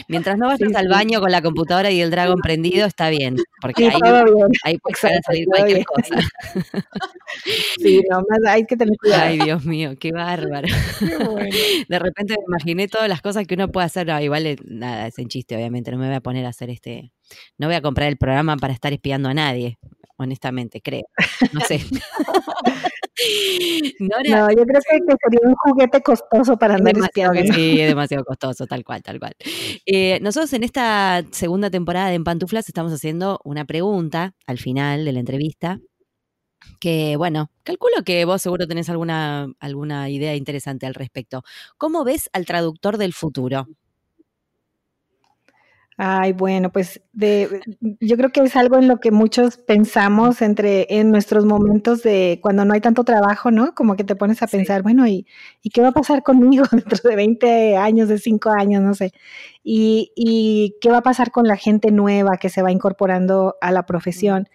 [0.09, 3.37] Mientras no vayas al baño con la computadora y el Dragon prendido, está bien.
[3.63, 4.49] Porque ahí, todo bien.
[4.63, 5.85] ahí puede Exacto, salir cualquier bien.
[5.85, 6.15] cosa.
[7.81, 9.23] Sí, no, más hay que tener cuidado.
[9.25, 10.69] Ay, Dios mío, qué bárbaro.
[10.99, 11.49] Qué bueno.
[11.89, 14.07] De repente me imaginé todas las cosas que uno puede hacer.
[14.07, 15.91] No, igual eh, nada, es en chiste, obviamente.
[15.91, 17.13] No me voy a poner a hacer este.
[17.59, 19.79] No voy a comprar el programa para estar espiando a nadie,
[20.17, 21.07] honestamente, creo.
[21.53, 21.81] No sé.
[23.99, 27.53] Nora, No, yo creo que, sería un juguete costoso para andar demasiado, espiando.
[27.53, 27.59] ¿no?
[27.59, 29.35] sí, es demasiado costoso, tal cual, tal cual.
[29.87, 35.05] Eh, nosotros en esta segunda temporada de En Pantuflas estamos haciendo una pregunta al final
[35.05, 35.81] de la entrevista
[36.81, 41.43] que, bueno, calculo que vos seguro tenés alguna, alguna idea interesante al respecto.
[41.79, 43.67] ¿Cómo ves al traductor del futuro?
[45.99, 47.63] Ay, bueno, pues de,
[48.01, 52.39] yo creo que es algo en lo que muchos pensamos entre en nuestros momentos de
[52.43, 53.75] cuando no hay tanto trabajo, ¿no?
[53.75, 55.27] Como que te pones a pensar, bueno, ¿y,
[55.63, 59.13] ¿y, qué va a pasar conmigo dentro de 20 años, de 5 años, no sé?
[59.65, 63.73] Y, y, qué va a pasar con la gente nueva que se va incorporando a
[63.73, 64.49] la profesión.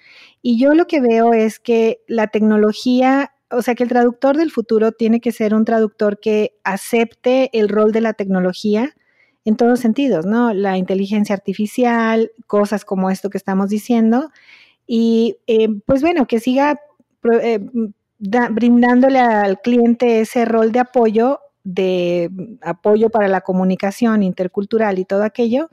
[0.44, 4.52] Y yo lo que veo es que la tecnología, o sea, que el traductor del
[4.52, 8.96] futuro tiene que ser un traductor que acepte el rol de la tecnología
[9.46, 10.54] en todos sentidos, ¿no?
[10.54, 14.32] La inteligencia artificial, cosas como esto que estamos diciendo,
[14.88, 16.80] y eh, pues bueno, que siga
[17.42, 17.60] eh,
[18.52, 22.30] brindándole al cliente ese rol de apoyo, de
[22.62, 25.70] apoyo para la comunicación intercultural y todo aquello,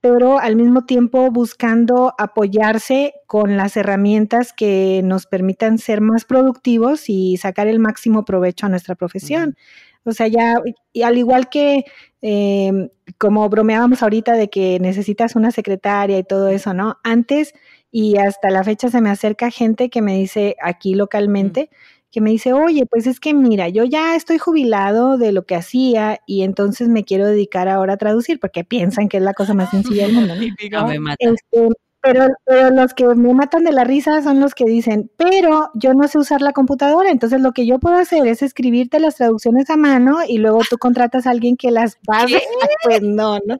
[0.00, 7.08] pero al mismo tiempo buscando apoyarse con las herramientas que nos permitan ser más productivos
[7.08, 9.56] y sacar el máximo provecho a nuestra profesión.
[10.04, 10.60] O sea, ya,
[10.92, 11.84] y al igual que
[12.20, 12.88] em,
[13.18, 16.98] como bromeábamos ahorita de que necesitas una secretaria y todo eso, ¿no?
[17.04, 17.54] Antes
[17.90, 21.70] y hasta la fecha se me acerca gente que me dice aquí localmente,
[22.10, 25.56] que me dice, oye, pues es que mira, yo ya estoy jubilado de lo que
[25.56, 29.54] hacía y entonces me quiero dedicar ahora a traducir porque piensan que es la cosa
[29.54, 30.34] más sencilla del mundo.
[30.70, 30.90] ¿no?
[31.18, 31.68] Este,
[32.04, 35.94] pero, pero, los que me matan de la risa son los que dicen, pero yo
[35.94, 39.70] no sé usar la computadora, entonces lo que yo puedo hacer es escribirte las traducciones
[39.70, 42.42] a mano y luego tú contratas a alguien que las pase.
[42.84, 43.58] Pues no, ¿no?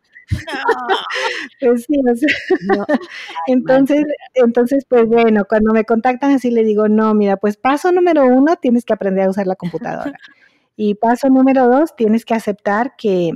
[1.60, 2.28] pues sí, o sea,
[3.46, 4.04] entonces,
[4.34, 8.56] entonces, pues bueno, cuando me contactan así le digo, no, mira, pues paso número uno,
[8.56, 10.12] tienes que aprender a usar la computadora.
[10.76, 13.30] Y paso número dos, tienes que aceptar que,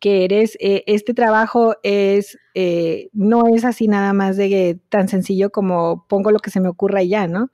[0.00, 5.50] que eres, eh, este trabajo es, eh, no es así nada más de tan sencillo
[5.50, 7.50] como pongo lo que se me ocurra y ya, ¿no?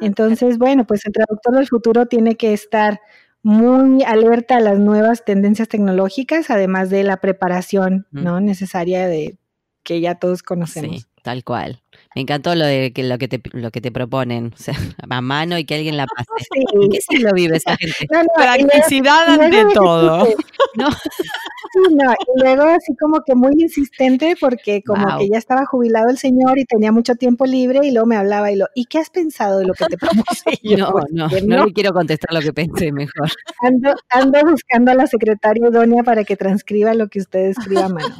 [0.00, 3.00] Entonces, bueno, pues el traductor del futuro tiene que estar
[3.42, 8.40] muy alerta a las nuevas tendencias tecnológicas, además de la preparación, ¿no?
[8.40, 9.36] Necesaria de
[9.82, 11.02] que ya todos conocemos.
[11.02, 11.82] Sí, tal cual.
[12.14, 14.74] Me encantó lo de que lo que te lo que te proponen, o sea,
[15.08, 16.28] a mano y que alguien la pase.
[16.52, 16.88] Sí.
[16.90, 18.06] ¿Qué se lo vive esa gente?
[18.10, 20.26] No, Practicidad ante todo.
[20.74, 20.88] ¿No?
[21.72, 26.10] Sí, no, y luego así como que muy insistente porque como que ya estaba jubilado
[26.10, 28.98] el señor y tenía mucho tiempo libre y luego me hablaba y lo, ¿y qué
[28.98, 30.58] has pensado de lo que te propuse?
[30.76, 33.30] no, pues, no, no, le quiero contestar lo que pensé mejor.
[33.62, 37.88] Ando, ando buscando a la secretaria idónea para que transcriba lo que usted escriba a
[37.88, 38.16] mano.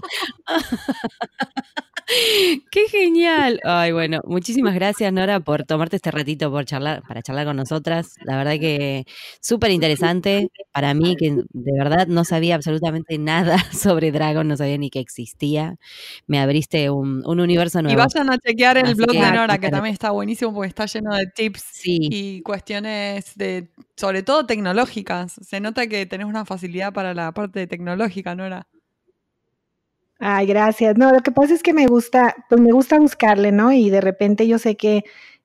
[2.71, 3.61] ¡Qué genial!
[3.65, 8.17] Ay, bueno, muchísimas gracias, Nora, por tomarte este ratito por charlar, para charlar con nosotras.
[8.25, 9.05] La verdad que
[9.41, 13.42] súper interesante para mí, que de verdad no sabía absolutamente nada
[13.73, 15.77] sobre Dragon, no sabía ni que existía.
[16.27, 17.99] Me abriste un, universo nuevo.
[17.99, 21.15] Y vayan a chequear el blog de Nora, que también está buenísimo porque está lleno
[21.17, 25.35] de tips y cuestiones de, sobre todo tecnológicas.
[25.43, 28.67] Se nota que tenés una facilidad para la parte tecnológica, Nora.
[30.25, 30.97] Ay, gracias.
[30.97, 33.73] No, lo que pasa es que me gusta, pues me gusta buscarle, ¿no?
[33.73, 35.03] Y de repente yo sé que,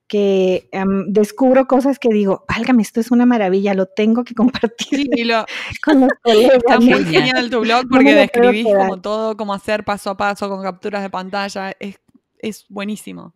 [0.08, 0.70] que
[1.08, 5.06] descubro cosas que digo, válgame, esto es una maravilla, lo tengo que compartir
[5.84, 6.56] con los colegas.
[6.56, 10.62] Está muy genial tu blog porque describís como todo, cómo hacer paso a paso con
[10.62, 11.72] capturas de pantalla.
[11.78, 12.00] Es,
[12.38, 13.34] es buenísimo.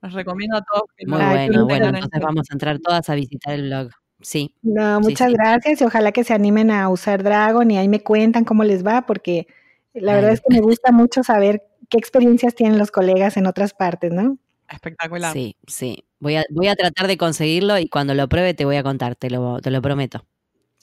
[0.00, 3.54] Los recomiendo a todos que Muy bueno, bueno, entonces vamos a entrar todas a visitar
[3.54, 3.90] el blog.
[4.22, 4.54] Sí.
[4.62, 8.44] No, muchas gracias y ojalá que se animen a usar Dragon y ahí me cuentan
[8.44, 9.46] cómo les va porque
[9.92, 13.74] la verdad es que me gusta mucho saber qué experiencias tienen los colegas en otras
[13.74, 14.38] partes, ¿no?
[14.68, 15.32] Espectacular.
[15.32, 16.04] Sí, sí.
[16.18, 19.16] Voy a, voy a tratar de conseguirlo y cuando lo pruebe te voy a contar,
[19.16, 20.26] te lo, te lo prometo.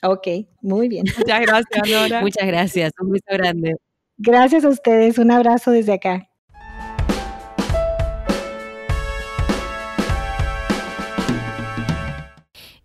[0.03, 0.27] Ok,
[0.61, 1.05] muy bien.
[1.17, 2.21] Muchas gracias, Nora.
[2.21, 3.75] Muchas gracias, un beso grande.
[4.17, 6.29] Gracias a ustedes, un abrazo desde acá.